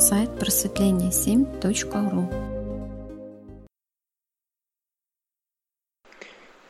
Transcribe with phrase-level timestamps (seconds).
[0.00, 2.30] сайт просветление7.ру.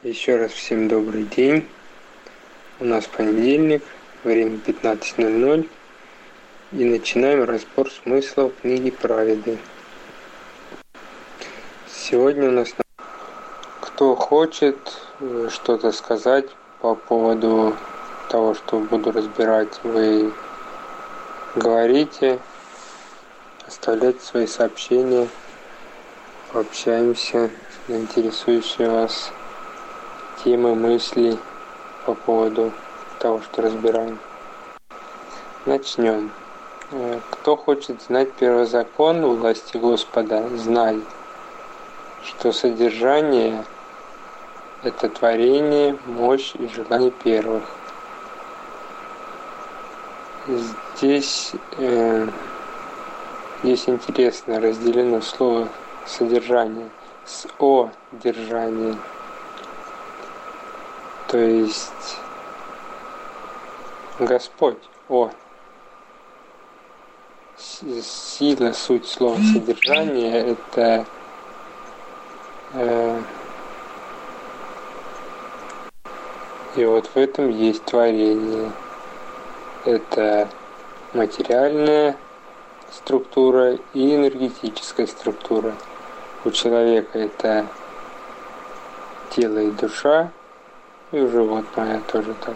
[0.02, 1.64] Еще раз всем добрый день.
[2.80, 3.84] У нас понедельник,
[4.24, 5.68] время 15.00.
[6.72, 9.58] И начинаем разбор смыслов книги Праведы.
[11.86, 12.74] Сегодня у нас
[13.80, 14.76] кто хочет
[15.20, 16.46] э, что-то сказать
[16.80, 17.76] по поводу
[18.28, 20.32] того, что буду разбирать, вы
[21.54, 22.40] говорите,
[23.70, 25.28] оставляйте свои сообщения,
[26.52, 27.50] пообщаемся
[27.86, 29.30] на интересующие вас
[30.42, 31.38] темы, мысли
[32.04, 32.72] по поводу
[33.20, 34.18] того, что разбираем.
[35.66, 36.32] Начнем.
[36.90, 41.00] Э, кто хочет знать первый закон власти Господа, знай,
[42.24, 43.64] что содержание–
[44.82, 47.62] это творение, мощь и желание первых.
[50.96, 52.26] Здесь, э,
[53.62, 55.68] здесь интересно разделено слово
[56.06, 56.88] содержание
[57.24, 58.96] с о держание.
[61.28, 62.18] То есть
[64.18, 65.30] Господь, о.
[68.02, 71.04] Сила, суть слова содержание это
[72.72, 73.22] э,
[76.76, 78.72] и вот в этом есть творение
[79.84, 80.48] это
[81.12, 82.16] материальная
[82.92, 85.74] структура и энергетическая структура.
[86.44, 87.66] У человека это
[89.30, 90.30] тело и душа,
[91.12, 92.54] и у животного я тоже так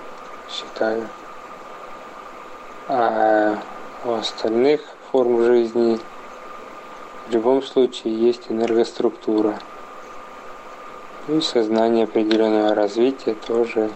[0.50, 1.08] считаю.
[2.88, 3.58] А
[4.04, 5.98] у остальных форм жизни
[7.28, 9.58] в любом случае есть энергоструктура.
[11.28, 13.90] И сознание определенного развития тоже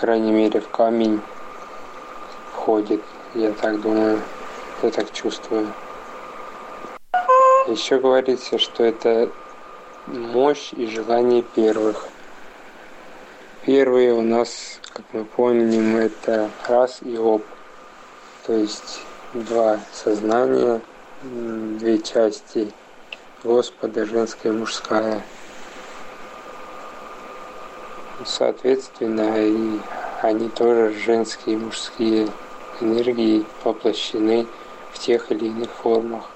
[0.00, 1.20] крайней мере, в камень
[2.52, 3.02] входит.
[3.34, 4.20] Я так думаю,
[4.82, 5.72] я так чувствую.
[7.68, 9.30] Еще говорится, что это
[10.06, 12.08] мощь и желание первых.
[13.64, 17.42] Первые у нас, как мы помним, это раз и об.
[18.46, 19.02] То есть
[19.34, 20.80] два сознания,
[21.22, 22.72] две части
[23.44, 25.22] Господа, женская и мужская
[28.24, 29.80] соответственно, и
[30.22, 32.28] они тоже женские и мужские
[32.80, 34.46] энергии воплощены
[34.92, 36.30] в тех или иных формах.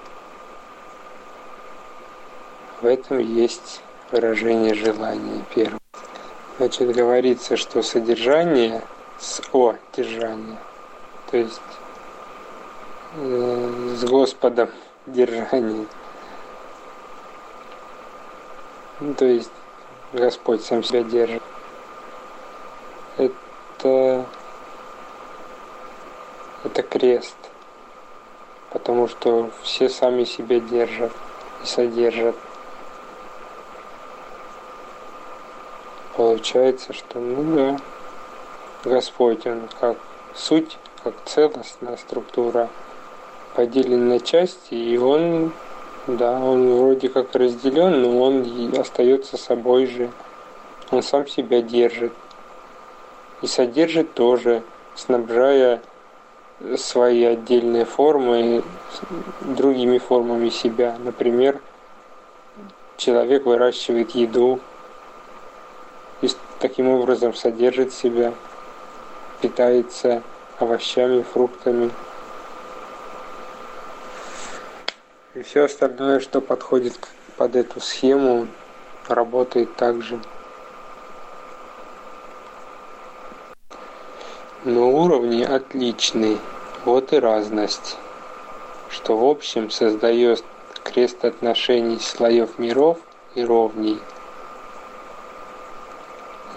[2.81, 5.79] В этом есть выражение желания первого.
[6.57, 8.81] Значит, говорится, что содержание
[9.19, 10.57] с О держание,
[11.31, 11.61] то есть
[13.15, 14.69] э, с Господом
[15.05, 15.85] держание.
[18.99, 19.51] Ну, то есть
[20.13, 21.43] Господь сам себя держит
[23.85, 24.25] это,
[26.63, 27.35] это крест,
[28.75, 31.13] потому что все сами себя держат
[31.63, 32.35] и содержат.
[36.17, 37.77] Получается, что ну да,
[38.83, 39.95] Господь, Он как
[40.35, 42.67] суть, как целостная структура,
[43.55, 45.53] поделен на части, и Он,
[46.07, 50.09] да, Он вроде как разделен, но Он остается собой же.
[50.91, 52.11] Он сам себя держит
[53.41, 54.63] и содержит тоже,
[54.97, 55.81] снабжая
[56.77, 58.63] свои отдельные формы
[59.41, 60.95] другими формами себя.
[60.99, 61.59] Например,
[62.97, 64.59] человек выращивает еду
[66.21, 66.29] и
[66.59, 68.33] таким образом содержит себя,
[69.41, 70.23] питается
[70.59, 71.91] овощами, фруктами.
[75.33, 76.97] И все остальное, что подходит
[77.35, 78.47] под эту схему,
[79.09, 80.19] работает также.
[84.65, 86.39] Но уровни отличны,
[86.85, 87.99] вот и разность,
[88.89, 90.43] что в общем создает
[90.83, 92.97] крест отношений слоев миров
[93.35, 93.99] и ровней.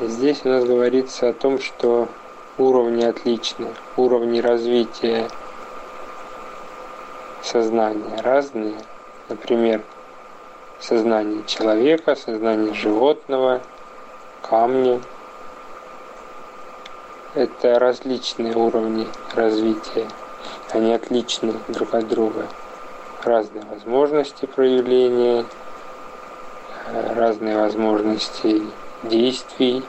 [0.00, 2.08] Здесь у нас говорится о том, что
[2.56, 3.68] уровни отличны,
[3.98, 5.28] уровни развития
[7.42, 8.77] сознания разные.
[9.28, 9.83] Например,
[10.80, 13.60] сознание человека, сознание животного,
[14.41, 14.98] камня–
[17.38, 20.08] это различные уровни развития.
[20.72, 22.46] Они отличны друг от друга.
[23.22, 25.44] Разные возможности проявления,
[26.92, 28.62] разные возможности
[29.04, 29.84] действий,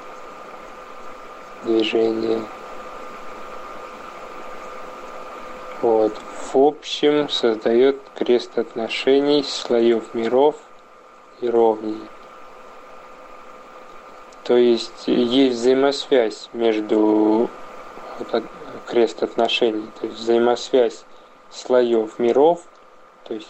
[1.63, 2.41] движения.
[5.81, 6.13] Вот.
[6.53, 10.55] В общем, создает крест отношений слоев миров
[11.41, 12.01] и ровней.
[14.49, 17.51] То есть есть взаимосвязь между
[18.87, 21.05] крест отношений, то есть взаимосвязь
[21.51, 22.63] слоев миров,
[23.25, 23.47] то есть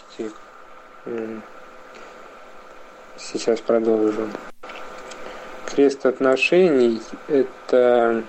[3.16, 4.28] сейчас продолжу.
[5.74, 8.22] Крест отношений– это,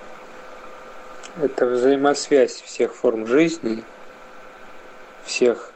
[1.42, 3.84] это взаимосвязь всех форм жизни,
[5.26, 5.74] всех,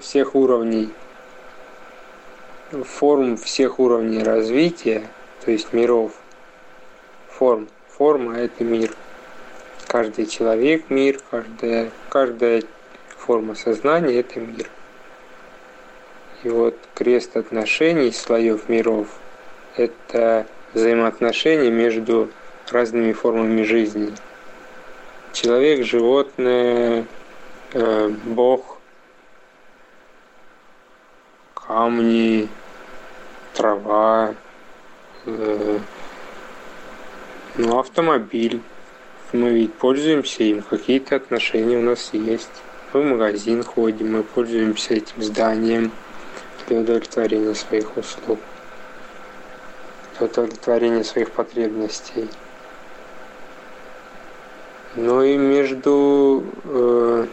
[0.00, 0.88] всех уровней,
[2.70, 5.10] форм всех уровней развития,
[5.46, 6.12] то есть миров,
[7.28, 7.68] форм.
[7.88, 8.90] Форма– это мир.
[9.86, 12.64] Каждый человек– мир, каждая, каждая
[13.16, 14.68] форма сознания– это мир.
[16.42, 19.06] И вот крест отношений слоев миров–
[19.76, 22.28] это взаимоотношения между
[22.72, 24.12] разными формами жизни.
[25.32, 27.06] Человек, животное,
[27.72, 28.78] э, Бог,
[31.54, 32.48] камни,
[33.54, 34.34] трава,
[35.26, 35.80] ну,
[37.78, 38.62] автомобиль.
[39.32, 42.48] Мы ведь пользуемся им, какие-то отношения у нас есть.
[42.92, 45.90] Мы в магазин ходим, мы пользуемся этим зданием
[46.66, 48.38] для удовлетворения своих услуг,
[50.16, 52.28] для удовлетворения своих потребностей.
[54.94, 57.26] Но и между э,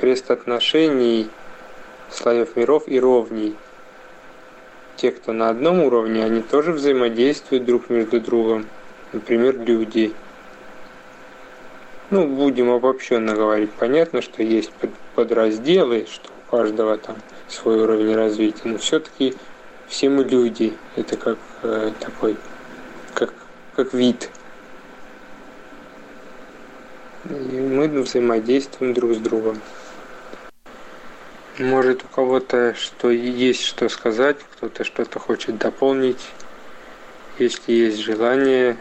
[0.00, 1.30] крест отношений
[2.10, 3.56] слоев миров и ровней.
[4.96, 8.66] Те, кто на одном уровне, они тоже взаимодействуют друг между другом.
[9.12, 10.12] Например, люди.
[12.10, 13.70] Ну, будем обобщенно говорить.
[13.72, 14.70] Понятно, что есть
[15.14, 17.16] подразделы, что у каждого там
[17.48, 19.34] свой уровень развития, но все-таки
[19.88, 20.74] все мы люди.
[20.96, 22.36] Это как э, такой,
[23.14, 23.32] как,
[23.74, 24.30] как вид.
[27.28, 29.58] И мы взаимодействуем друг с другом.
[31.58, 36.30] Может у кого-то что есть что сказать, кто-то что-то хочет дополнить.
[37.38, 38.78] Если есть желание,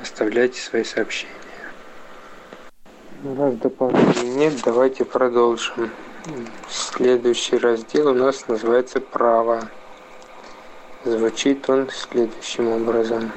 [0.00, 1.32] оставляйте свои сообщения.
[3.36, 5.90] Раз дополнений нет, давайте продолжим.
[6.70, 9.68] Следующий раздел у нас называется «Право».
[11.04, 13.32] Звучит он следующим образом.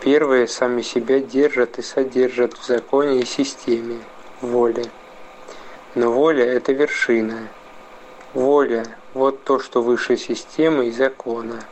[0.00, 3.98] Первые сами себя держат и содержат в законе и системе,
[4.40, 4.86] воле.
[5.98, 7.48] Но воля– это вершина.
[8.32, 8.84] Воля–
[9.14, 11.64] вот то, что выше системы и закона.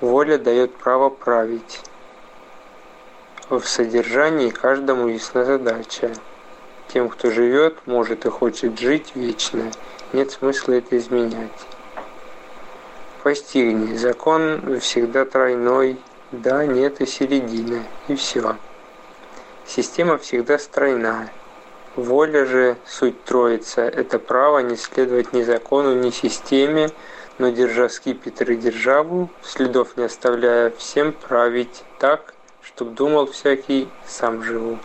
[0.00, 1.82] Воля дает право править.
[3.50, 6.10] В содержании каждому ясна задача–
[6.88, 9.70] тем, кто живет, может и хочет жить вечно,
[10.14, 11.66] нет смысла это изменять.
[13.22, 15.98] Постигни, закон всегда тройной,
[16.32, 18.56] да, нет и середина, и все.
[19.66, 21.28] Система всегда стройна.
[21.96, 26.90] Воля же, суть троица, это право не следовать ни закону, ни системе,
[27.38, 34.42] но держа скипетр и державу, следов не оставляя, всем править так, чтоб думал всякий, сам
[34.42, 34.78] живу.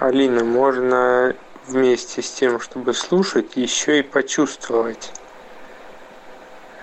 [0.00, 1.34] Алина, можно
[1.66, 5.12] вместе с тем, чтобы слушать, еще и почувствовать.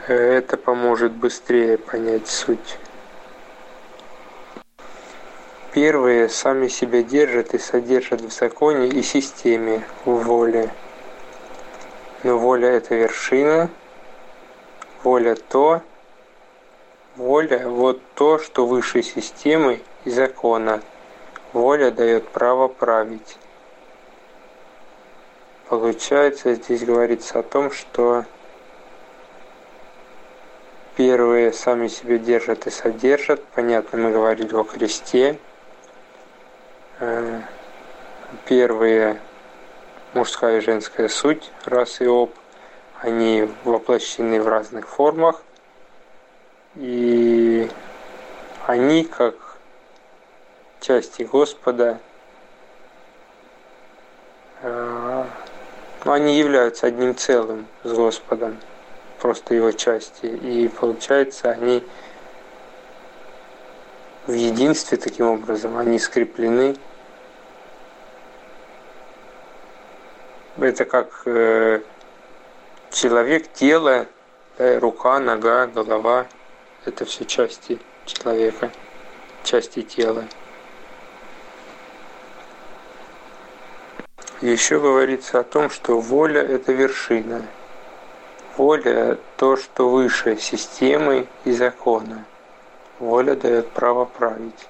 [0.07, 2.79] Это поможет быстрее понять суть.
[5.73, 10.69] Первые сами себя держат и содержат в законе и системе, в воле.
[12.23, 13.69] Но воля– это вершина,
[15.03, 15.81] воля– то,
[17.15, 20.81] воля– вот то, что выше системы и закона–
[21.53, 23.37] Воля дает право править.
[25.69, 28.25] Получается, здесь говорится о том, что
[30.95, 33.43] первые сами себя держат и содержат.
[33.53, 35.37] Понятно, мы говорили о кресте.
[37.05, 37.41] Э,
[38.45, 39.19] первые
[40.13, 42.31] мужская и женская суть, раз и об,
[43.01, 45.43] они воплощены в разных формах.
[46.75, 47.69] И
[48.67, 49.35] они, как
[50.79, 51.99] части Господа,
[54.61, 55.25] э,
[56.05, 58.57] они являются одним целым с Господом,
[59.19, 60.27] просто его части.
[60.27, 61.83] И получается, они
[64.25, 66.77] в единстве таким образом, они скреплены.
[70.57, 71.81] Это как э,
[72.91, 74.05] человек, тело,
[74.57, 76.27] рука, нога, голова.
[76.85, 78.71] Это все части человека,
[79.43, 80.25] части тела.
[84.41, 87.45] Еще говорится о том, что воля– это вершина.
[88.57, 92.25] Воля– то, что выше системы и закона.
[92.99, 94.67] Воля дает право править.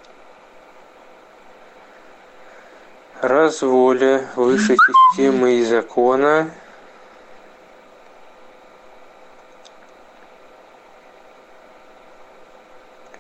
[3.24, 6.52] Раз воля выше системы и закона,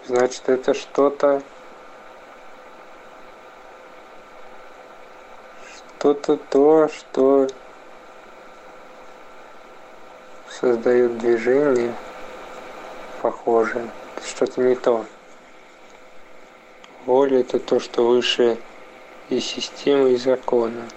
[0.06, 1.42] значит это что-то
[5.74, 7.48] что-то то, что
[10.50, 11.96] создает движение
[13.22, 13.90] похожее,
[14.26, 15.06] что-то не то.
[17.06, 18.58] Воля– это то, что выше
[19.30, 20.88] и системы, и закона.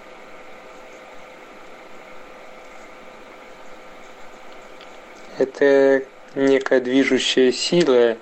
[5.37, 6.03] Это
[6.35, 8.17] некая движущая сила,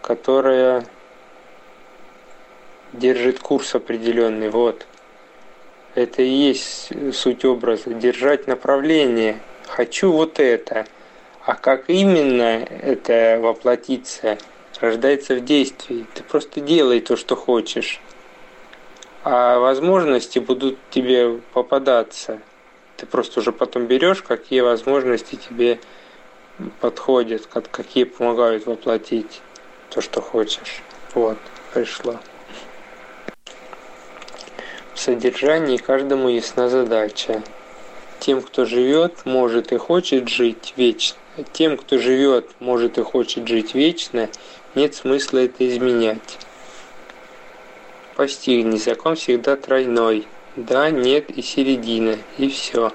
[0.00, 0.86] которая
[2.92, 4.48] держит курс определенный.
[4.48, 4.86] Вот.
[5.94, 7.90] Это и есть суть образа.
[7.90, 9.40] Держать направление.
[9.66, 10.86] Хочу вот это.
[11.44, 14.38] А как именно это воплотиться,
[14.80, 16.06] рождается в действии.
[16.14, 18.00] Ты просто делай то, что хочешь.
[19.28, 22.40] А возможности будут тебе попадаться.
[22.96, 25.80] Ты просто уже потом берешь, какие возможности тебе
[26.80, 29.42] подходят, какие помогают воплотить
[29.90, 30.80] то, что хочешь.
[31.12, 31.38] Вот,
[31.74, 32.20] пришло.
[34.94, 37.42] В содержании каждому ясна задача.
[38.20, 41.18] Тем, кто живет, может и хочет жить вечно.
[41.52, 44.28] Тем, кто живет, может и хочет жить вечно,
[44.76, 46.38] нет смысла это изменять.
[48.16, 50.26] Постигни, закон всегда тройной.
[50.56, 52.92] Да, нет и середина, и все.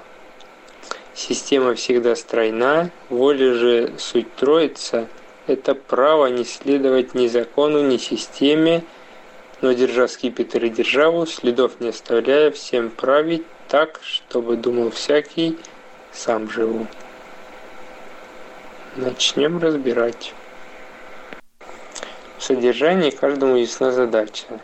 [1.14, 5.08] Система всегда стройна, воля же суть троица–
[5.46, 8.84] это право не следовать ни закону, ни системе,
[9.60, 15.58] но держа скипетр и державу, следов не оставляя, всем править так, чтобы думал всякий,
[16.12, 16.86] сам живу.
[18.96, 20.32] Начнем разбирать.
[22.38, 24.60] В содержании каждому ясна задача.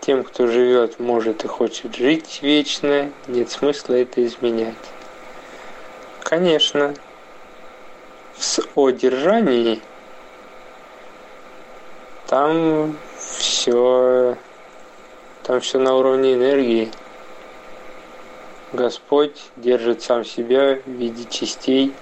[0.00, 4.74] Тем, кто живет, может и хочет жить вечно, нет смысла это изменять.
[6.22, 6.94] Конечно,
[8.36, 9.80] в одержании
[12.26, 14.36] там все
[15.42, 16.90] там все на уровне энергии.
[18.74, 21.94] Господь держит сам себя в виде частей,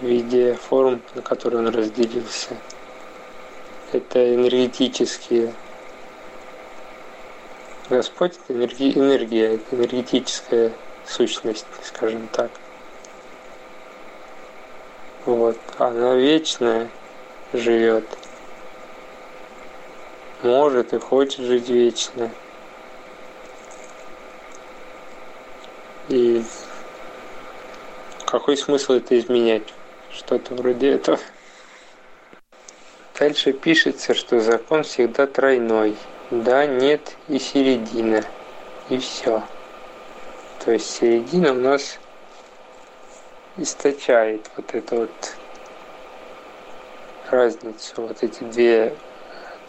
[0.00, 2.58] в виде форм, на которые он разделился.
[3.92, 5.54] Это энергетические.
[7.88, 10.72] Господь– энергия, это энергетическая
[11.06, 12.50] сущность, скажем так.
[15.24, 16.88] Вот, она вечная
[17.52, 18.04] живет.
[20.42, 22.30] Может и хочет жить вечно.
[26.08, 26.42] И
[28.24, 29.62] какой смысл это изменять?
[30.10, 31.20] Что-то вроде этого.
[33.18, 35.96] Дальше пишется, что закон всегда тройной.
[36.30, 38.24] Да, нет и середина.
[38.88, 39.42] И все.
[40.64, 41.98] То есть середина у нас
[43.56, 45.36] источает вот эту вот
[47.30, 48.94] разницу, вот эти две,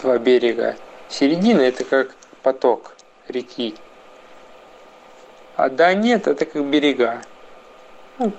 [0.01, 0.75] два берега.
[1.09, 2.95] Середина это как поток
[3.27, 3.75] реки.
[5.55, 7.21] А да нет, это как берега.
[8.17, 8.31] Ну,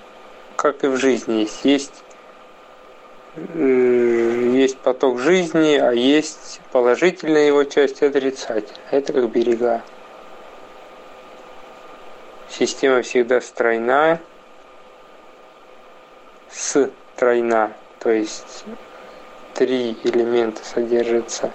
[0.57, 1.63] как и в жизни есть.
[1.63, 2.03] Есть,
[3.35, 4.08] э,
[4.59, 8.81] есть поток жизни, а есть положительная его часть и отрицательная.
[8.91, 9.81] Это как берега.
[12.49, 14.19] Система всегда стройна,
[16.51, 18.65] с тройна, то есть
[19.53, 21.51] три элемента содержится.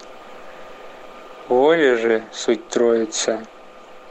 [1.48, 3.44] Воля же, суть троица,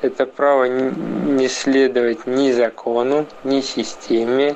[0.01, 4.55] это право не следовать ни закону, ни системе,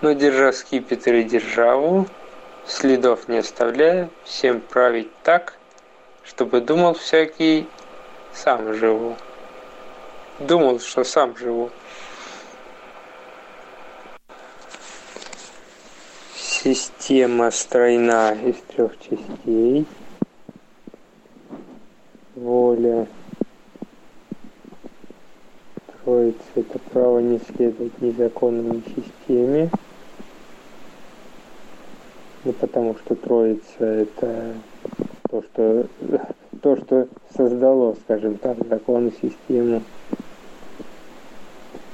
[0.00, 2.06] но держа скипетр и державу,
[2.68, 5.54] следов не оставляя, всем править так,
[6.22, 7.66] чтобы думал всякий
[8.32, 9.16] сам живу
[10.38, 11.70] думал, что сам живу.
[16.36, 19.86] Система стройна из трех частей.
[22.34, 23.06] Воля.
[26.04, 28.10] Троица– это право не следовать ни
[28.82, 29.70] системе.
[32.48, 34.54] Ну, потому что Троица– это
[35.28, 35.86] то, что,
[36.62, 39.82] то, что создало, скажем так, закон и систему.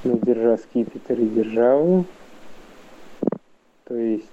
[0.05, 2.05] Но держа скипетр и державу,
[3.83, 4.31] то есть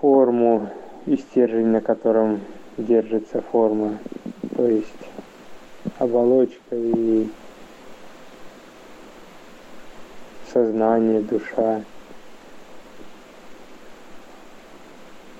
[0.00, 0.70] форму
[1.04, 2.40] и стержень, на котором
[2.78, 3.98] держится форма,
[4.56, 5.10] то есть
[5.98, 7.28] оболочка и
[10.50, 11.82] сознание, душа.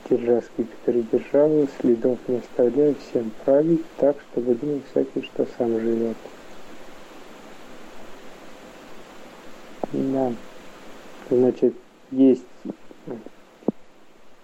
[0.08, 6.16] Держа скипетр и следов не оставляя, всем править так, чтобы думал всякий, что сам живет.
[9.92, 10.32] Да.
[11.30, 11.74] Значит,
[12.10, 12.44] есть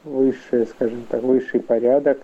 [0.04, 2.21] высший, скажем так, высший порядок,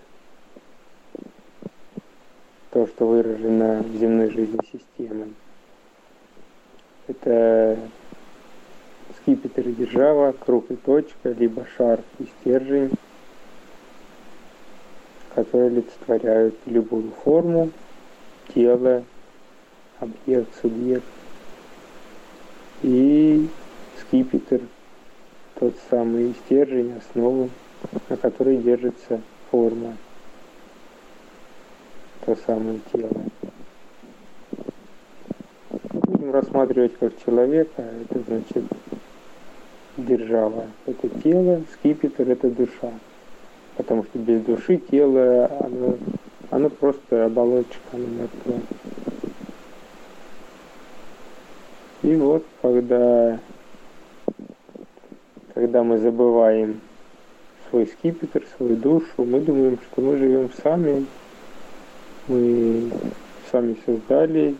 [2.71, 5.33] то, что выражено в земной жизни системой.
[7.07, 7.77] Это
[9.17, 12.91] скипетр и держава, круг и точка, либо шар и стержень,
[15.35, 17.71] которые олицетворяют любую форму,
[18.53, 19.03] тело,
[19.99, 21.05] объект, субъект.
[22.83, 23.47] И
[23.99, 24.61] скипетр,
[25.59, 27.49] тот самый стержень, основу,
[28.09, 29.21] на которой держится
[29.51, 29.95] форма,
[32.25, 33.09] то самое тело.
[35.93, 38.63] Будем рассматривать как человека, это значит
[39.97, 42.91] держава– это тело, скипетр– это душа.
[43.81, 45.97] Потому что без души тело, оно,
[46.51, 48.61] оно просто оболочка, оно мертвое.
[52.03, 53.39] И вот когда,
[55.55, 56.79] когда мы забываем
[57.71, 61.07] свой скипетр, свою душу, мы думаем, что мы живем сами,
[62.27, 62.91] мы
[63.51, 64.55] сами создали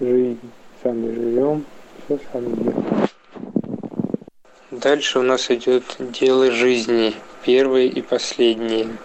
[0.00, 0.50] жизнь,
[0.82, 1.64] сами живем,
[2.06, 3.07] все сами делаем.
[4.70, 8.98] Дальше у нас идет дело жизни, первое и последнее.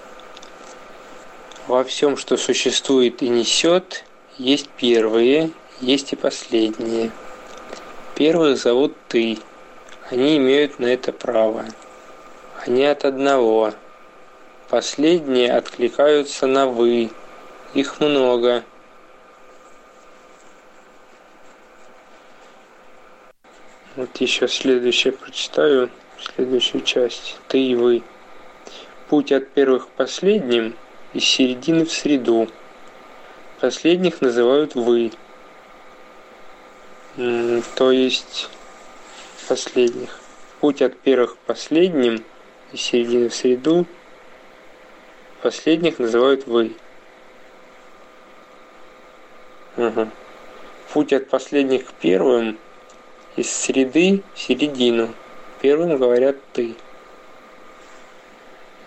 [1.68, 4.04] Во всем, что существует и несет,
[4.38, 7.12] есть первые, есть и последние.
[8.14, 9.38] Первых зовут ты.
[10.10, 11.64] Они имеют на это право.
[12.66, 13.74] Они от одного.
[14.68, 17.10] Последние откликаются на «вы».
[17.74, 18.66] Их много.
[23.96, 27.38] Вот еще следующее прочитаю, следующую часть.
[27.48, 28.02] Ты и вы.
[29.08, 30.76] Путь от первых к последним,
[31.14, 32.48] из середины в среду.
[33.60, 35.12] Последних называют вы.
[37.76, 38.50] То есть
[39.48, 40.20] последних.
[40.60, 42.24] Путь от первых к последним,
[42.72, 43.86] из середины в среду.
[45.44, 46.76] Последних называют вы.
[49.78, 50.10] Угу.
[50.94, 52.58] Путь от последних к первым–
[53.36, 55.14] из среды в середину.
[55.62, 56.76] Первым говорят ты.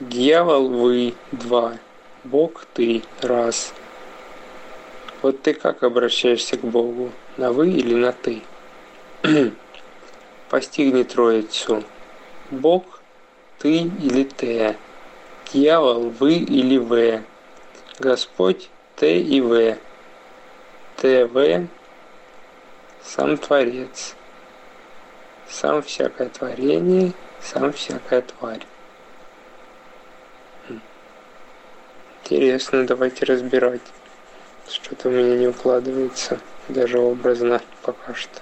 [0.01, 1.79] Дьявол вы два.
[2.25, 3.73] Бог ты раз.
[5.23, 7.13] Вот ты как обращаешься к Богу?
[7.37, 8.43] На вы или на ты?
[10.51, 11.83] Постигни Троицу.
[12.51, 13.01] Бог
[13.59, 14.77] ты или ты.
[15.53, 17.23] Дьявол вы или вы.
[17.99, 19.79] Господь Т и В.
[20.97, 21.69] ТВ
[23.03, 24.16] сам Творец
[25.49, 28.67] сам всякое творение, сам всякая тварь.
[30.69, 30.81] Хм.
[32.25, 33.81] Интересно, давайте разбирать.
[34.69, 38.41] Что-то у меня не укладывается, даже образно пока что.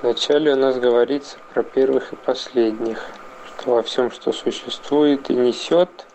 [0.00, 3.04] Вначале у нас говорится про первых и последних,
[3.46, 6.06] что во всем, что существует и несет,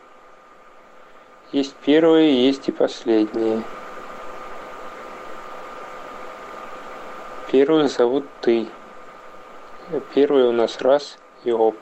[1.54, 3.64] есть первые, есть и последние.
[7.50, 8.68] Первых зовут ты.
[10.14, 11.76] Первый у нас раз и об.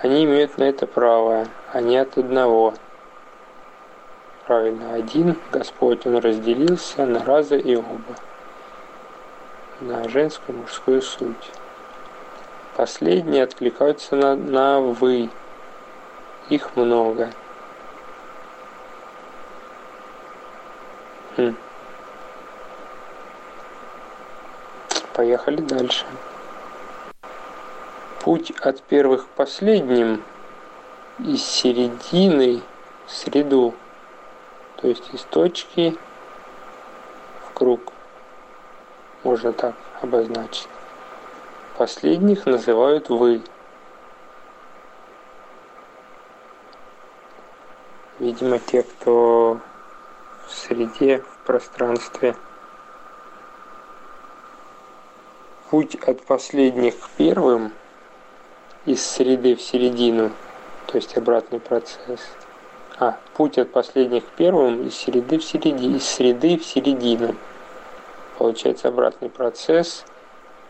[0.00, 2.72] Они имеют на это право, они от одного.
[4.46, 8.16] Правильно, один Господь, Он разделился на раза и оба.
[9.80, 11.50] На женскую и мужскую суть.
[12.74, 15.28] Последние откликаются на, на «вы».
[16.48, 17.30] Их много.
[21.36, 21.54] Хм.
[25.14, 26.06] Поехали дальше.
[28.20, 30.22] Путь от первых к последним
[31.18, 32.62] из середины
[33.06, 33.74] в среду,
[34.76, 35.98] то есть из точки
[37.46, 37.92] в круг,
[39.22, 40.68] можно так обозначить.
[41.76, 43.42] Последних называют «вы».
[48.18, 49.60] Видимо, те, кто
[50.46, 52.34] в среде, в пространстве–
[55.72, 57.72] путь от последних к первым
[58.84, 60.30] из среды в середину,
[60.86, 62.20] то есть обратный процесс.
[62.98, 67.36] А, путь от последних к первым из среды в середину, из среды в середину.
[68.36, 70.04] Получается обратный процесс.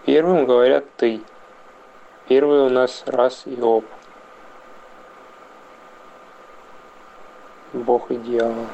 [0.07, 1.21] Первым говорят ты.
[2.29, 3.85] Первый у нас раз и об.
[7.73, 8.67] Бог и дьявол.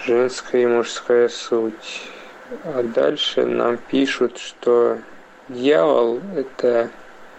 [0.00, 2.13] Женская и мужская суть.
[2.64, 4.98] А дальше нам пишут, что
[5.48, 6.90] дьявол– это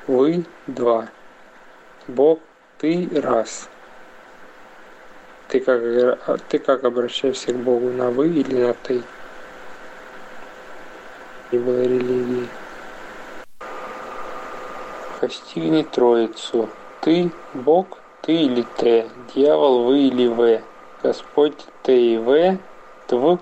[0.08, 1.10] вы два,
[2.08, 2.40] Бог–
[2.80, 3.70] ты раз.
[5.48, 9.04] Ты как, ты как обращаешься к Богу, на вы или на ты?
[11.52, 12.48] Не было религии.
[15.22, 16.70] Постигни Троицу.
[17.02, 20.62] ты, Бог, ты или Т, дьявол, вы или В,
[21.04, 22.58] Господь, Т и В,
[23.08, 23.40] Тв,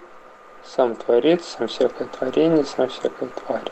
[0.66, 3.72] сам Творец, сам всякое творение, сам всякая тварь.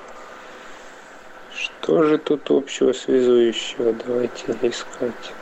[1.54, 3.94] Что же тут общего связующего?
[3.94, 5.34] Давайте искать.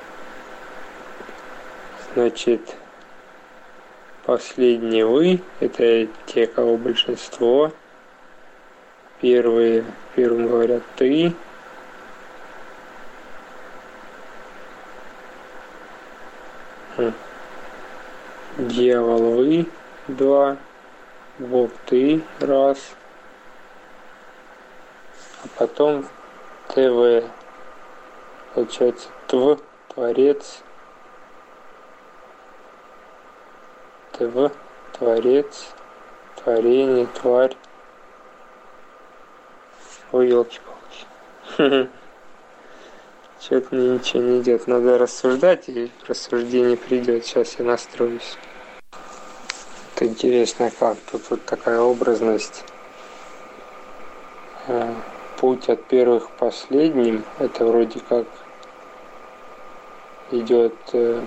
[2.14, 2.76] Значит,
[4.26, 7.72] последние вы, это те, кого большинство.
[9.22, 9.86] Первые,
[10.16, 11.34] первым говорят ты.
[18.58, 19.66] Дьявол вы,
[20.08, 20.58] два.
[21.40, 22.96] Бог ты, раз.
[25.42, 26.06] А потом
[26.68, 27.24] ТВ,
[28.54, 30.62] получается, ТВ, Творец,
[34.12, 34.52] ТВ,
[34.92, 35.74] Творец,
[36.36, 37.56] Творение, Тварь.
[40.12, 41.90] Ой, елки-палки.
[43.40, 44.68] Что-то мне ничего не идет.
[44.68, 47.26] Надо рассуждать, и рассуждение придет.
[47.26, 48.38] Сейчас я настроюсь.
[50.00, 52.64] Это интересно, как тут вот такая образность.
[54.68, 54.94] Э,
[55.36, 58.26] путь от первых к последним, это вроде как
[60.32, 61.22] идет э,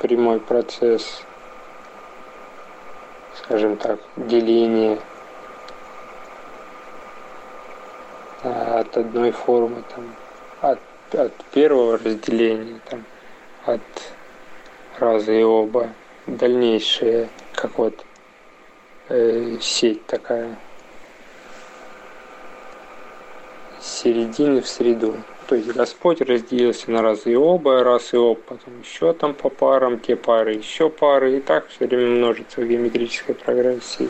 [0.00, 1.22] прямой процесс
[3.36, 4.98] скажем так, деление
[8.42, 10.16] а, от одной формы, там,
[10.60, 10.80] от,
[11.14, 13.04] от первого разделения, там,
[13.64, 13.80] от
[14.98, 15.90] раза и оба,
[16.26, 17.28] дальнейшие,
[17.60, 18.04] как вот
[19.10, 20.56] э, сеть такая,
[23.80, 25.14] середины в среду.
[25.46, 29.50] То есть Господь разделился на раз и оба, раз и оба, потом еще там по
[29.50, 34.08] парам, те пары, еще пары, и так все время множится в геометрической прогрессии.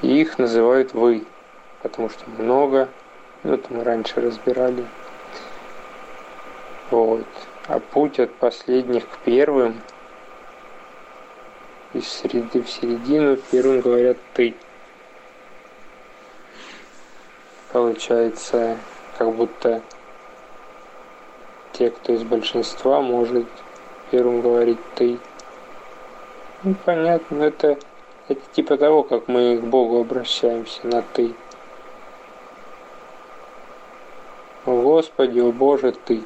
[0.00, 1.24] И их называют «вы»,
[1.82, 2.88] потому что много,
[3.42, 4.86] ну это мы раньше разбирали.
[6.90, 7.26] Вот.
[7.66, 9.80] А путь от последних к первым,
[11.94, 14.54] из среды в середину, первым говорят «ты».
[17.72, 18.76] Получается,
[19.18, 19.82] как будто
[21.72, 23.46] те, кто из большинства, может
[24.10, 25.18] первым говорить ты.
[26.62, 27.78] Ну, понятно, это,
[28.28, 31.34] это типа того, как мы к Богу обращаемся на ты.
[34.66, 36.22] О Господи, о Боже, ты.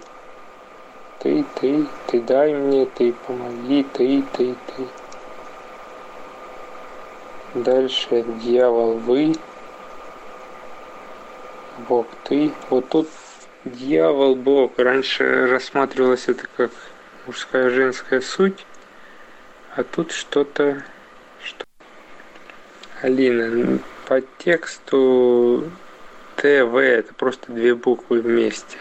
[1.21, 4.87] Ты, ты, ты дай мне, ты помоги, ты, ты, ты.
[7.57, 9.35] Дальше дьявол вы,
[11.89, 12.53] Бог ты.
[12.69, 13.09] Вот тут
[13.65, 14.79] дьявол Бог.
[14.79, 16.71] Раньше рассматривалось это как
[17.27, 18.67] мужская женская суть,
[19.75, 20.83] а тут что-то...
[21.43, 21.65] Что...
[23.01, 25.65] Алина, по тексту
[26.37, 28.77] ТВ это просто две буквы вместе.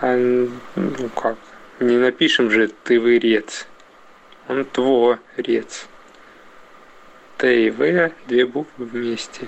[0.00, 1.38] А, ну как,
[1.78, 3.68] не напишем же ты вырец.
[4.48, 5.86] Он творец.
[7.38, 9.46] Т и В две буквы вместе.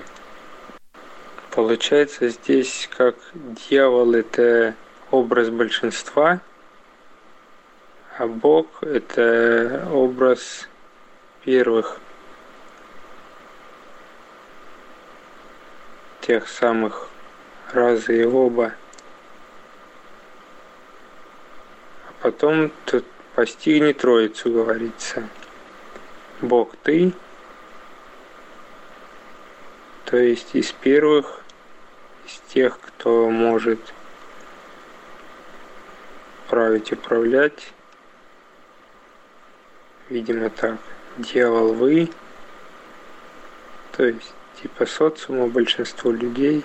[1.50, 4.74] Получается здесь как дьявол это
[5.10, 6.40] образ большинства,
[8.18, 10.68] а Бог это образ
[11.44, 11.98] первых
[16.20, 17.08] тех самых
[17.72, 18.74] раза и оба.
[22.06, 25.26] А потом тут постигни Троицу, говорится.
[26.42, 27.14] Бог ты,
[30.08, 31.42] то есть из первых
[32.24, 33.78] из тех, кто может
[36.48, 37.72] править, управлять.
[40.08, 40.78] Видимо так.
[41.18, 42.10] Дьявол вы,
[43.92, 46.64] то есть типа социума большинство людей,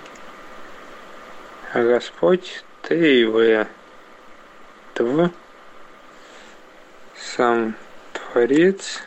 [1.74, 3.66] а Господь ты и вы.
[4.94, 5.30] Тв,
[7.16, 7.74] сам
[8.12, 9.02] Творец,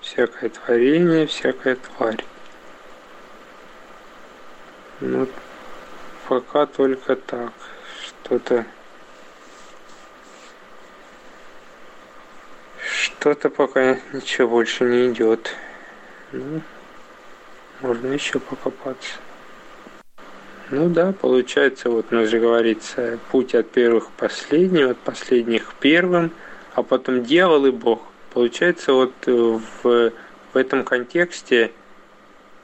[0.00, 2.24] всякое творение, всякая тварь.
[5.00, 5.26] Ну,
[6.28, 7.52] пока только так.
[8.04, 8.66] Что-то...
[12.82, 15.54] Что-то пока ничего больше не идет.
[16.32, 16.60] Ну,
[17.80, 19.14] можно еще покопаться.
[20.70, 25.70] Ну да, получается, вот у нас же говорится, путь от первых к последним, от последних
[25.70, 26.30] к первым,
[26.74, 28.02] а потом дьявол и Бог.
[28.32, 30.12] Получается, вот в, в
[30.56, 31.72] этом контексте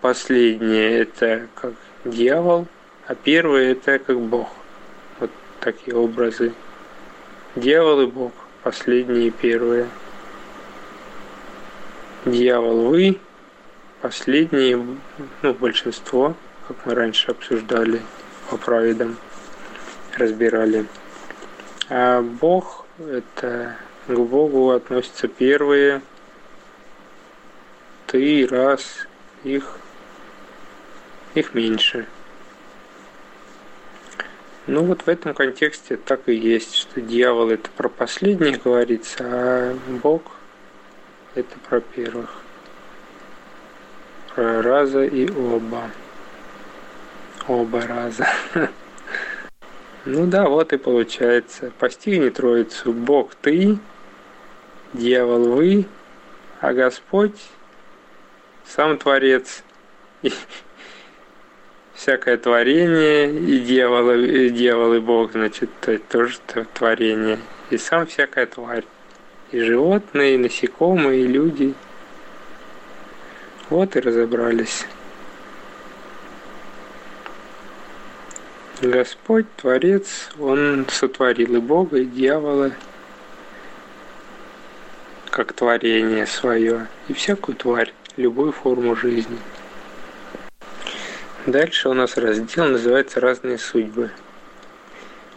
[0.01, 1.73] последнее это как
[2.11, 2.67] дьявол,
[3.07, 4.49] а первый это как Бог.
[5.19, 6.53] Вот такие образы.
[7.55, 9.89] Дьявол и Бог, последние и первые.
[12.25, 13.21] Дьявол вы,
[14.01, 14.85] последние,
[15.43, 16.35] ну, большинство,
[16.69, 18.01] как мы раньше обсуждали
[18.51, 19.17] по праведам.
[20.17, 20.87] разбирали.
[21.89, 26.01] А Бог, это к Богу относятся первые
[28.07, 29.07] ты, раз,
[29.45, 29.79] их,
[31.37, 32.07] их меньше.
[34.67, 39.79] Ну вот в этом контексте так и есть, что дьявол это про последних говорится, а
[40.03, 40.23] Бог
[41.37, 42.43] это про первых.
[44.35, 45.91] Про раза и оба.
[47.47, 48.27] Оба раза.
[50.09, 51.73] Ну да, вот и получается.
[51.81, 52.93] Постигни Троицу.
[52.93, 53.77] Бог ты,
[54.93, 55.87] дьявол вы,
[56.61, 57.35] а Господь
[58.65, 59.65] сам Творец.
[61.97, 66.39] Всякое творение, и дьявол, и дьявол, и Бог, значит, то, тоже
[66.75, 67.39] творение.
[67.71, 68.85] И сам всякая тварь.
[69.51, 71.75] И животные, и насекомые, и люди.
[73.71, 74.87] Вот и разобрались.
[78.83, 82.73] Господь, Творец, Он сотворил и Бога, и дьявола,
[85.31, 89.39] как творение свое, и всякую тварь, любую форму жизни.
[91.47, 94.11] Дальше у нас раздел называется «Разные судьбы».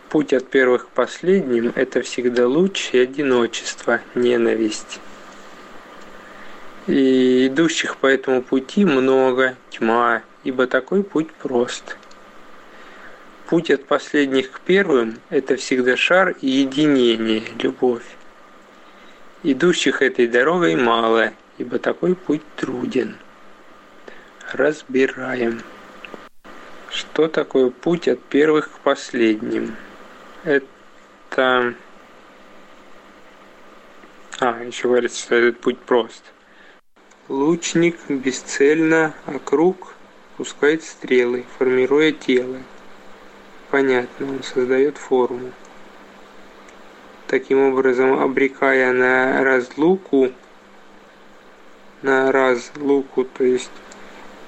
[0.10, 5.00] Путь от первых к последним– это всегда луч и одиночество, ненависть.
[6.88, 11.96] И идущих по этому пути много, тьма, ибо такой путь прост–
[13.50, 18.06] Путь от последних к первым– это всегда шар и единение, любовь.
[19.42, 23.18] Идущих этой дорогой мало, ибо такой путь труден.
[24.54, 25.64] Разбираем.
[26.90, 29.76] Что такое путь от первых к последним?
[30.44, 31.76] Это...
[34.40, 36.24] А, еще говорится, что этот путь прост.
[37.28, 39.94] Лучник бесцельно, а круг
[40.38, 42.58] пускает стрелы, формируя тело,
[43.70, 45.52] понятно, он создает форму.
[47.28, 50.32] Таким образом, обрекая на разлуку,
[52.02, 53.70] на разлуку, то есть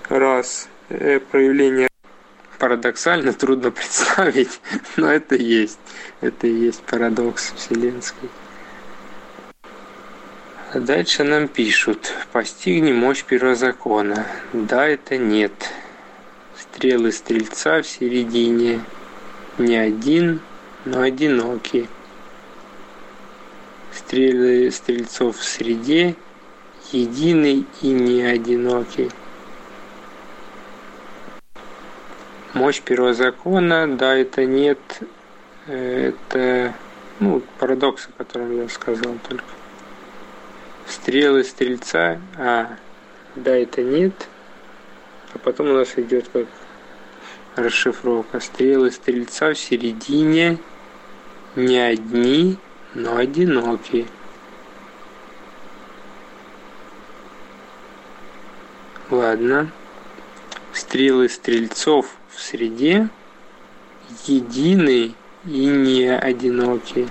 [0.09, 1.90] раз э, проявление
[2.61, 4.61] парадоксально трудно представить,
[4.95, 5.79] но это есть.
[6.21, 8.29] Это и есть парадокс вселенский.
[10.71, 14.27] А дальше нам пишут, постигни мощь первозакона.
[14.53, 15.51] Да, это нет.
[16.55, 18.79] Стрелы стрельца в середине
[19.57, 20.39] не один,
[20.85, 21.89] но одинокий.
[23.91, 26.15] Стрелы стрельцов в среде,
[26.91, 29.09] единый и не одинокий.
[32.53, 34.79] Мощь первого закона, да, это нет,
[35.67, 36.73] это
[37.19, 39.45] ну, парадокс, о котором я сказал только.
[40.85, 42.75] Стрелы стрельца, а,
[43.35, 44.13] да, это нет,
[45.33, 46.47] а потом у нас идет как
[47.55, 48.39] Расшифровка.
[48.39, 50.57] Стрелы стрельца в середине
[51.57, 52.57] не одни,
[52.93, 54.07] но одинокие.
[59.09, 59.69] Ладно.
[60.73, 63.09] Стрелы стрельцов в среде
[64.25, 65.13] единые
[65.45, 67.07] и не одинокие.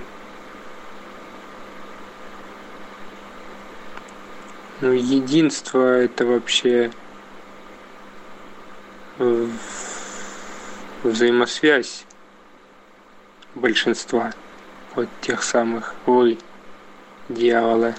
[4.81, 6.91] Ну, единство это вообще
[11.03, 12.05] взаимосвязь
[13.53, 14.31] большинства
[14.95, 16.39] вот тех самых вы,
[17.29, 17.93] дьявола,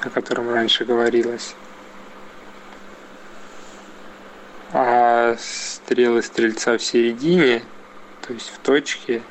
[0.00, 1.54] о котором раньше говорилось.
[4.72, 5.36] А
[5.84, 7.62] стрелы стрельца в середине,
[8.26, 9.22] то есть в точке,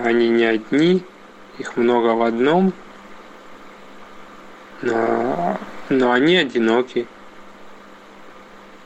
[0.00, 1.02] они не одни,
[1.58, 2.72] их много в одном,
[4.82, 7.06] но, но они одиноки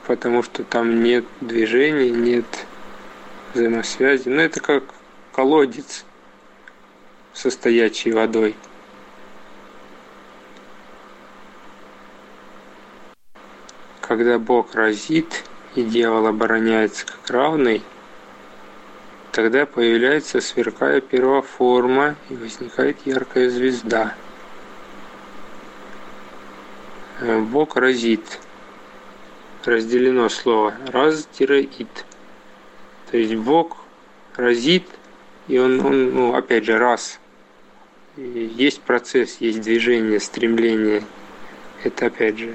[0.07, 2.45] потому что там нет движения, нет
[3.55, 4.29] взаимосвязи.
[4.29, 4.85] Ну, это как
[5.33, 6.05] колодец
[7.33, 8.55] со стоячей водой.
[14.13, 15.43] Когда Бог разит
[15.75, 17.83] и дьявол обороняется как равный,
[19.33, 24.15] тогда появляется сверкая первая форма и возникает яркая звезда.
[27.23, 28.39] Бог разит–
[29.65, 32.05] разделено слово раз-ит.
[33.11, 33.79] То есть Бог
[34.37, 34.85] разит,
[35.49, 37.19] и он, он ну, опять же, раз.
[38.19, 41.03] Есть процесс, есть движение, стремление.
[41.83, 42.55] Это опять же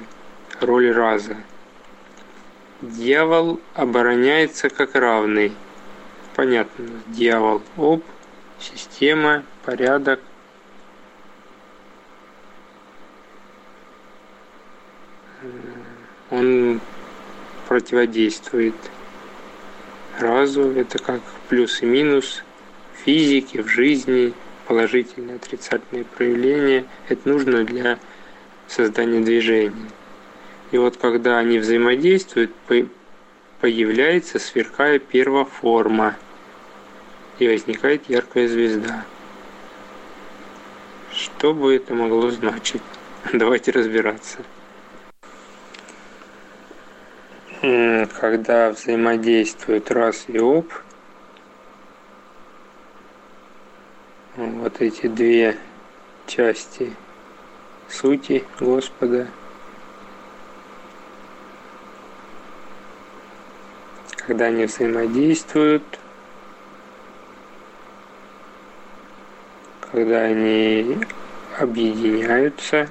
[0.62, 1.38] роль раза.
[2.82, 5.52] Дьявол обороняется как равный.
[6.36, 8.04] Понятно, дьявол об,
[8.60, 10.20] система, порядок,
[16.30, 16.82] он
[17.68, 18.76] противодействует
[20.20, 20.72] разу.
[20.72, 22.44] Это как плюс и минус
[22.94, 24.34] в физике, в жизни,
[24.68, 26.86] положительные, отрицательные проявления.
[27.08, 28.00] Это нужно для
[28.68, 29.90] создания движения.
[30.72, 32.52] И вот когда они взаимодействуют,
[33.62, 36.16] появляется, сверкая первоформа,
[37.40, 39.06] и возникает яркая звезда.
[41.12, 42.82] Что бы это могло значить?
[43.34, 44.40] Давайте разбираться.
[47.62, 50.68] Когда взаимодействуют раз и об,
[54.36, 55.58] вот эти две
[56.28, 56.96] части
[57.90, 59.28] сути Господа,
[64.28, 65.84] когда они взаимодействуют,
[69.90, 70.98] когда они
[71.58, 72.90] объединяются,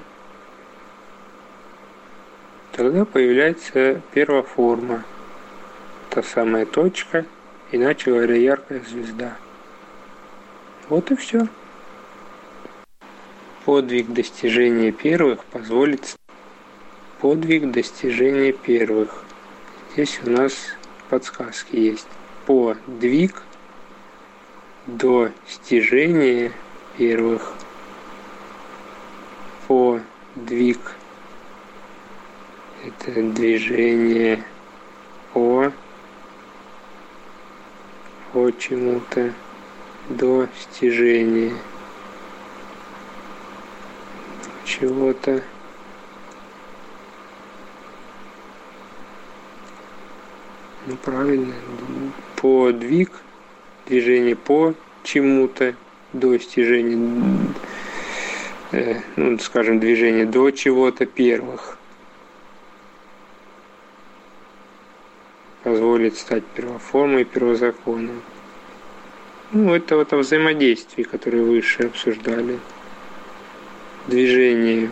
[2.71, 5.05] тогда появляется первая форма,
[6.09, 7.23] та самая точка,
[7.71, 9.37] иначе говоря, яркая звезда.
[10.89, 11.47] Вот и все.
[13.63, 16.15] Подвиг достижения первых позволит
[17.19, 19.23] подвиг достижения первых.
[19.93, 20.76] Здесь у нас
[21.09, 22.07] подсказки есть.
[22.45, 23.43] Подвиг
[24.85, 26.51] до стяжения
[26.97, 27.53] первых
[29.67, 30.95] подвиг
[32.85, 34.43] это движение
[35.33, 35.73] по
[38.31, 39.33] по чему-то
[40.09, 41.53] до стяжения
[44.63, 45.43] чего-то
[50.87, 51.53] ну правильно
[52.37, 53.11] подвиг
[53.85, 54.73] движение по
[55.03, 55.75] чему-то
[56.13, 57.53] достижения,
[58.71, 61.77] э, ну, скажем, движения до чего-то первых.
[65.63, 68.21] Позволит стать первоформой, первозаконом.
[69.51, 72.59] Ну, это вот о взаимодействии, которое выше обсуждали.
[74.07, 74.89] Движение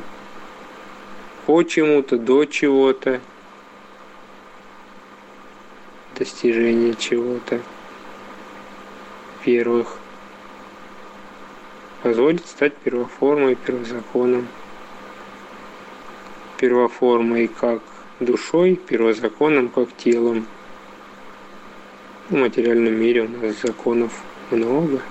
[1.45, 3.21] по чему-то, до чего-то,
[6.17, 7.61] достижение чего-то
[9.43, 9.99] первых
[12.01, 14.47] позволит стать первоформой, первозаконом.
[16.57, 17.81] Первоформой как
[18.19, 20.47] душой, первозаконом как телом.
[22.29, 25.01] В материальном мире у нас законов много.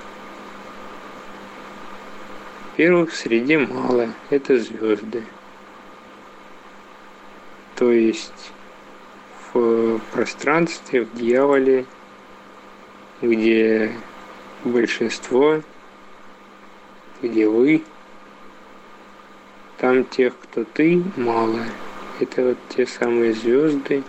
[2.77, 5.25] Первых в среде мало, это звезды.
[7.77, 8.54] То есть
[10.13, 11.87] пространстве, в дьяволе,
[13.23, 13.93] где
[14.65, 15.61] большинство
[17.25, 17.83] где вы,
[19.79, 21.61] там тех, кто ты, мало.
[22.21, 24.03] Это вот те самые звезды.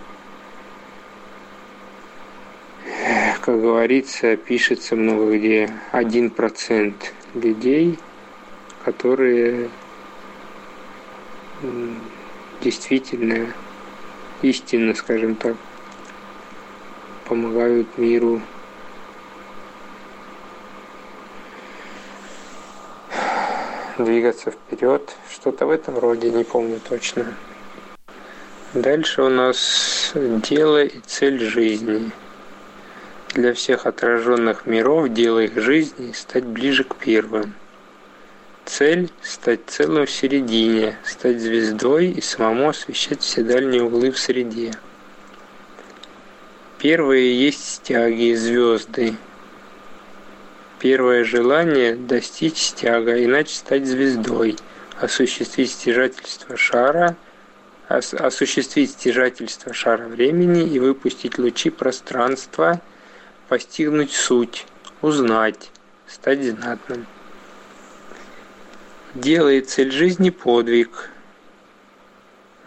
[3.42, 7.98] Как говорится, пишется много где один процент людей,
[8.84, 9.70] которые
[12.62, 13.54] действительно,
[14.50, 15.56] истинно, скажем так,
[17.26, 18.42] помогают миру
[23.98, 27.26] двигаться вперед, что-то в этом роде, не помню точно.
[28.74, 32.12] Дальше у нас дело и цель жизни.
[33.34, 37.54] Для всех отраженных миров дело их жизни стать ближе к первым.
[38.66, 44.74] Цель– стать целым в середине, стать звездой и самому освещать все дальние углы в среде.
[46.80, 49.16] Первые есть стяги, звезды,
[50.80, 54.58] Первое желание– достичь стяга, иначе стать звездой,
[55.00, 57.16] осуществить стяжательство шара,
[57.90, 62.82] ос осуществить стяжательство шара времени и выпустить лучи пространства,
[63.48, 64.68] постигнуть суть,
[65.02, 65.72] узнать,
[66.08, 67.08] стать знатным.
[69.16, 71.10] Делает цель жизни подвиг.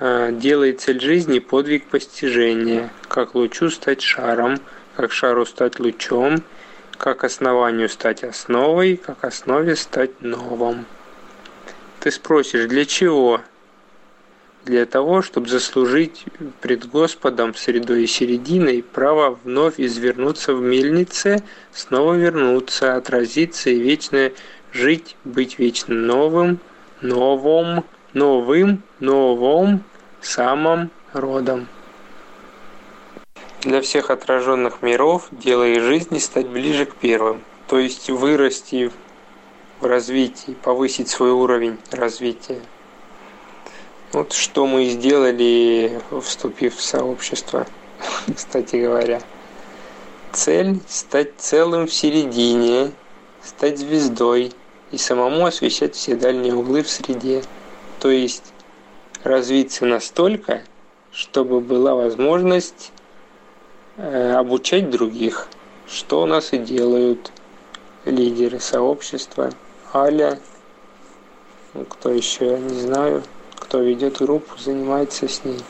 [0.00, 4.58] А, делает цель жизни подвиг постижения, как лучу стать шаром,
[4.96, 6.42] как шару стать лучом–
[6.98, 10.84] как основанию стать основой, как основе стать новым.
[12.00, 13.40] Ты спросишь, для чего?
[14.64, 16.24] Для того, чтобы заслужить
[16.60, 21.42] пред Господом средой и серединой право вновь извернуться в мельнице,
[21.72, 24.32] снова вернуться, отразиться и вечно
[24.72, 26.60] жить, быть вечно новым,
[27.00, 29.84] новым, новым, новым,
[30.20, 31.68] самым родом
[33.62, 38.90] для всех отраженных миров, делая их жизни стать ближе к первым, то есть вырасти
[39.80, 42.60] в развитии, повысить свой уровень развития.
[44.12, 47.66] Вот что мы сделали, вступив в сообщество,
[48.34, 49.20] кстати говоря.
[50.32, 52.92] цель стать целым в середине,
[53.42, 54.52] стать звездой
[54.90, 57.42] и самому освещать все дальние углы в среде.
[58.00, 58.52] То есть
[59.24, 60.62] развиться настолько,
[61.12, 62.92] чтобы была возможность
[63.96, 65.48] э, обучать других,
[65.86, 67.32] что у нас и делают
[68.04, 69.50] лидеры сообщества,
[69.94, 70.38] Аля,
[71.74, 73.22] ну, кто еще, не знаю,
[73.56, 75.60] кто ведет группу, занимается с ней.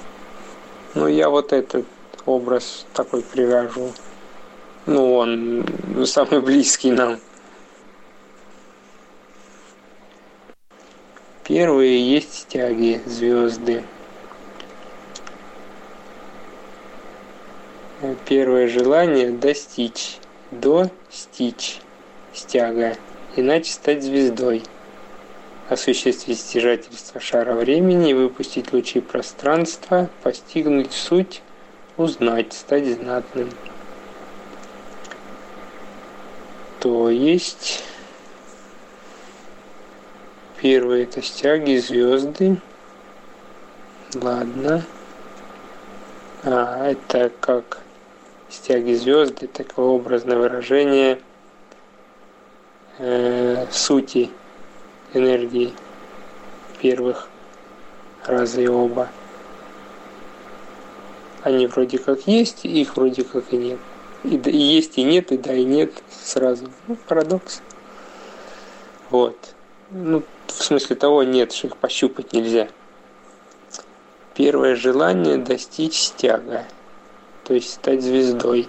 [0.95, 1.87] Ну, я вот этот
[2.27, 3.93] образ такой привяжу.
[4.87, 5.66] Ну, он
[6.07, 7.19] самый близкий нам.
[11.59, 13.83] Первые есть стяги, звезды.
[18.29, 20.19] Первое желание достичь,
[20.53, 21.81] достичь
[22.33, 22.97] стяга,
[23.35, 24.63] иначе стать звездой
[25.69, 31.43] осуществить стяжательство шара времени, выпустить лучи пространства, постигнуть суть,
[31.97, 33.51] узнать, стать знатным.
[36.79, 37.83] То есть
[40.61, 42.61] первые это стяги, звезды.
[44.15, 44.85] Ладно.
[46.45, 47.81] А, это как
[48.49, 51.21] стяги звезды, такое образное выражение
[52.99, 54.31] э, сути
[55.15, 55.73] энергии
[56.81, 57.29] первых
[58.25, 59.09] раза и оба.
[61.43, 63.79] Они вроде как есть, их вроде как и нет.
[64.25, 66.69] И, и есть, и нет, и да, и нет сразу.
[66.89, 67.63] Ну, парадокс.
[69.11, 69.55] Вот.
[69.91, 72.68] Ну, в смысле того нет, что их пощупать нельзя.
[74.34, 76.64] Первое желание достичь стяга,
[77.45, 78.68] то есть стать звездой.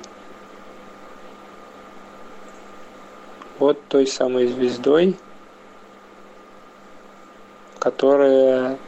[3.58, 5.18] Вот той самой звездой,
[7.80, 8.80] которая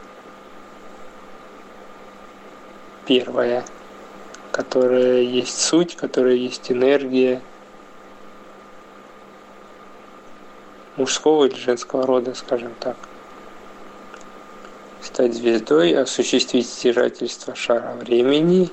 [3.06, 3.62] первая,
[4.52, 7.42] которая есть суть, которая есть энергия
[10.96, 12.96] мужского или женского рода, скажем так.
[15.00, 18.70] Стать звездой, осуществить стяжательство шара времени,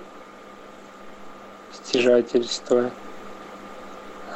[1.71, 2.91] стяжательство,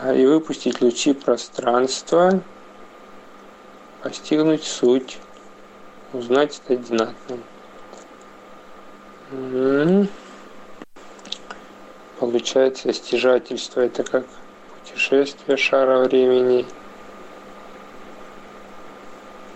[0.01, 2.41] а, и выпустить лучи пространства,
[4.01, 5.19] постигнуть суть
[6.13, 7.43] узнать стать знатным.
[12.19, 14.25] Получается, стяжательство это как
[14.83, 16.65] путешествие шара времени.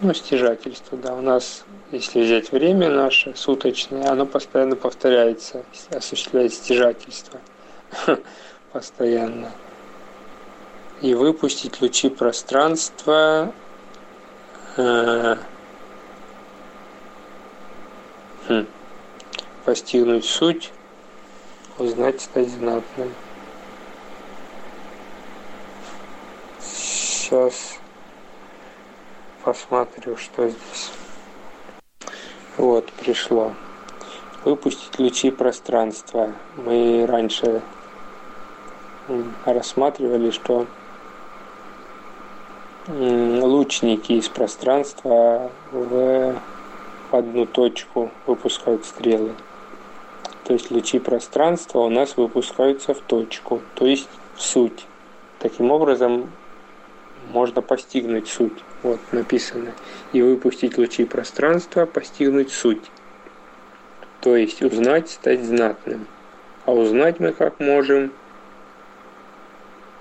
[0.07, 1.13] Ну, стяжательство, да.
[1.15, 7.41] У нас, если взять время наше, суточное, оно постоянно повторяется, осуществляет стяжательство.
[8.71, 9.51] Постоянно.
[11.01, 13.51] И выпустить лучи пространства
[14.77, 15.35] э,
[18.47, 18.65] Хм.
[19.65, 20.71] Постигнуть суть,
[21.79, 23.13] узнать, стать знатным.
[26.61, 27.77] Сейчас
[29.47, 30.91] посмотрю, что здесь.
[32.57, 33.53] Вот, пришло.
[34.43, 36.33] Выпустить лучи пространства.
[36.57, 37.61] Мы раньше
[39.45, 40.67] рассматривали, что
[42.89, 46.35] лучники из пространства в
[47.11, 49.33] одну точку выпускают стрелы.
[50.43, 54.85] То есть лучи пространства у нас выпускаются в точку, то есть в суть.
[55.39, 56.29] Таким образом
[57.31, 58.63] можно постигнуть суть.
[58.83, 59.71] Вот написано.
[60.13, 62.91] И выпустить лучи пространства, постигнуть суть.
[64.21, 66.07] То есть узнать, стать знатным.
[66.65, 68.11] А узнать мы как можем,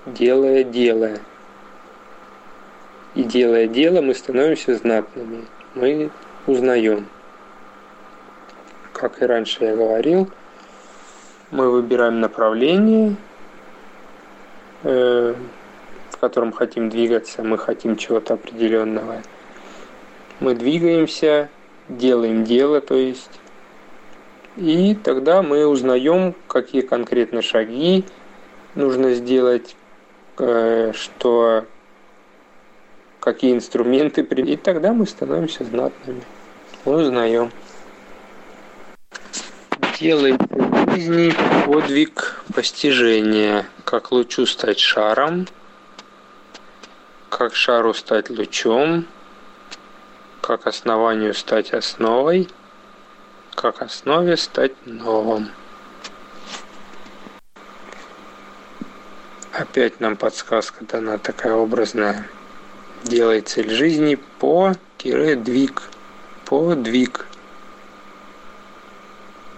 [0.05, 1.11] делая дело.
[3.15, 5.45] И делая дело, мы становимся знатными.
[5.75, 6.11] Мы
[6.45, 7.07] узнаем.
[8.93, 10.29] Как и раньше я говорил,
[11.51, 13.15] мы выбираем направление,
[14.83, 15.35] э,
[16.17, 19.21] в котором хотим двигаться, мы хотим чего-то определенного.
[20.39, 21.49] Мы двигаемся,
[21.87, 23.39] делаем дело, то есть,
[24.55, 28.03] и тогда мы узнаем, какие конкретно шаги
[28.73, 29.75] нужно сделать,
[30.39, 31.65] э, что
[33.19, 36.23] какие инструменты, и тогда мы становимся знатными
[36.85, 37.51] узнаем.
[39.99, 41.33] Делайте в жизни
[41.65, 45.47] подвиг постижения, как лучу стать шаром,
[47.29, 49.05] как шару стать лучом,
[50.41, 52.49] как основанию стать основой,
[53.55, 55.49] как основе стать новым.
[59.51, 62.29] Опять нам подсказка дана такая образная.
[63.03, 65.81] Делай цель жизни по-двиг
[66.45, 67.25] подвиг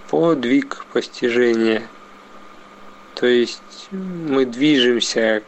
[0.10, 1.88] подвиг постижения.
[3.16, 5.44] То есть мы движемся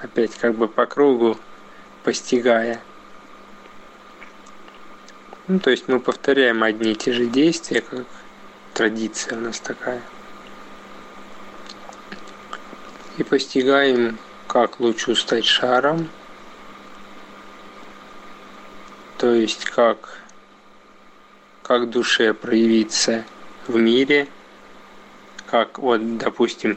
[0.00, 1.38] опять как бы по кругу,
[2.02, 2.80] постигая.
[5.48, 8.04] Ну, то есть мы повторяем одни и те же действия, как
[8.74, 10.02] традиция у нас такая.
[13.18, 14.18] И постигаем,
[14.48, 16.08] как лучше стать шаром,
[19.18, 20.20] то есть как,
[21.62, 23.24] как душе проявиться
[23.66, 24.28] в мире,
[25.46, 26.76] как вот, допустим,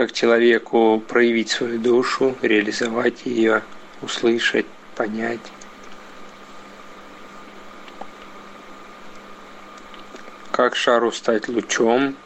[0.00, 3.62] как человеку проявить свою душу, реализовать ее,
[4.00, 4.64] услышать,
[4.96, 5.40] понять.
[10.52, 12.16] Как шару стать лучом,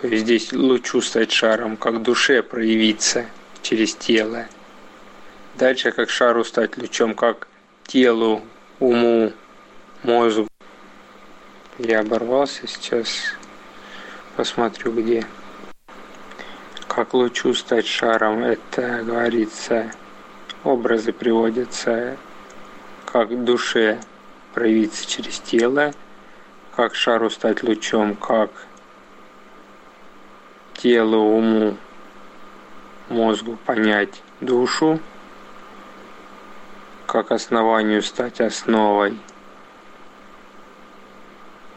[0.00, 3.26] то есть здесь лучу стать шаром, как душе проявиться
[3.60, 4.46] через тело.
[5.56, 7.46] Дальше как шару стать лучом, как
[7.86, 8.42] телу,
[8.80, 9.34] уму,
[10.02, 10.48] мозгу.
[11.76, 13.34] Я оборвался сейчас.
[14.36, 15.24] Посмотрю где.
[16.88, 19.92] Как лучу стать шаром, это говорится,
[20.64, 22.16] образы приводятся,
[23.04, 24.00] как душе
[24.52, 25.92] проявиться через тело,
[26.74, 28.50] как шару стать лучом, как
[30.74, 31.76] телу, уму,
[33.08, 34.98] мозгу понять душу,
[37.06, 39.16] как основанию стать основой.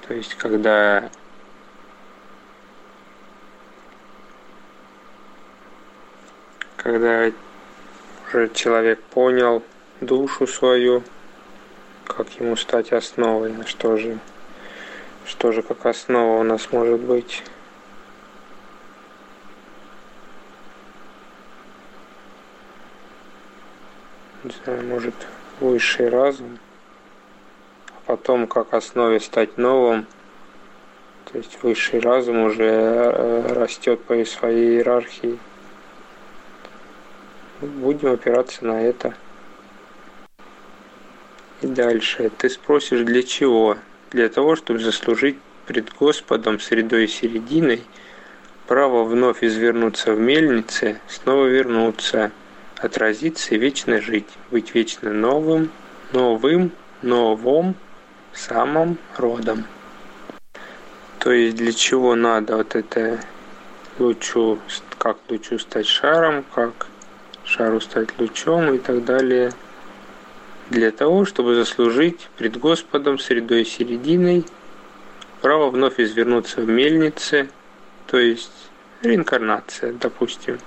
[0.08, 1.12] То есть, когда
[6.88, 7.30] когда
[8.30, 9.62] уже человек понял
[10.00, 11.04] душу свою,
[12.06, 14.20] как ему стать основой, а что же,
[15.26, 17.44] что же как основа у нас может быть.
[24.46, 25.16] Не знаю, может
[25.60, 26.58] высший разум,
[27.98, 30.08] а потом как основе стать новым,
[31.26, 35.38] то есть высший разум уже э, растет по своей иерархии
[37.62, 39.16] будем опираться на это.
[41.62, 42.32] И дальше.
[42.38, 43.78] Ты спросишь, для чего?
[44.12, 47.84] Для того, чтобы заслужить пред Господом средой и серединой,
[48.68, 52.32] право вновь извернуться в мельнице, снова вернуться,
[52.78, 55.72] отразиться и вечно жить, быть вечно новым,
[56.14, 57.76] новым, новым,
[58.34, 59.66] самым родом.
[61.20, 63.20] То есть для чего надо вот это
[63.98, 64.60] лучу,
[65.00, 66.88] как лучу стать шаром, как
[67.48, 69.54] шару стать лучом и так далее,
[70.70, 74.46] для того, чтобы заслужить пред Господом средой серединой
[75.42, 77.50] право вновь извернуться в мельнице,
[78.08, 78.52] то есть
[79.02, 80.60] реинкарнация, допустим,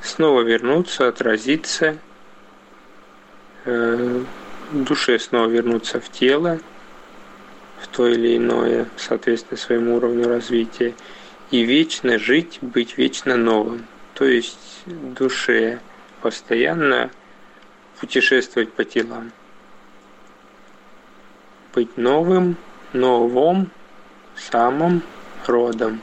[0.00, 1.98] снова вернуться, отразиться,
[3.64, 4.22] э,
[4.72, 6.58] душе снова вернуться в тело,
[7.80, 10.94] в то или иное, соответственно, своему уровню развития,
[11.50, 13.86] и вечно жить, быть вечно новым.
[14.16, 15.78] То есть душе
[16.22, 17.10] постоянно
[18.00, 19.30] путешествовать по телам.
[21.74, 22.56] Быть новым,
[22.94, 23.70] новым,
[24.34, 25.02] самым
[25.46, 26.00] родом.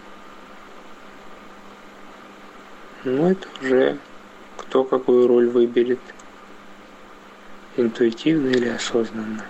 [3.03, 3.97] Ну, это уже
[4.57, 5.99] кто какую роль выберет,
[7.77, 9.43] интуитивно или осознанно.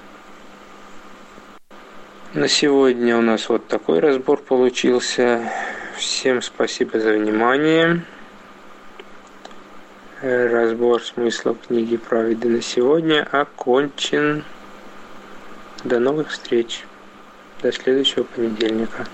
[2.34, 5.52] На сегодня у нас вот такой разбор получился.
[5.98, 8.06] Всем спасибо за внимание.
[10.24, 14.46] Разбор смыслов книги «Праведы на сегодня» окончен.
[15.84, 16.86] До новых встреч.
[17.62, 19.06] До следующего понедельника.